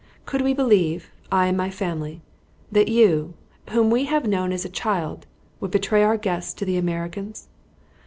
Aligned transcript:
Could 0.25 0.41
we 0.41 0.55
believe, 0.55 1.11
I 1.31 1.45
and 1.45 1.55
my 1.55 1.69
family, 1.69 2.21
that 2.71 2.87
you, 2.87 3.35
whom 3.69 3.91
we 3.91 4.05
have 4.05 4.25
known 4.27 4.51
as 4.51 4.65
a 4.65 4.67
child, 4.67 5.27
would 5.59 5.69
betray 5.69 6.01
our 6.01 6.17
guests 6.17 6.55
to 6.55 6.65
the 6.65 6.75
Americans? 6.75 7.49